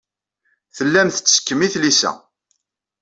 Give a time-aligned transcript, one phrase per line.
[0.75, 2.11] Tellam tettekkem i tlisa.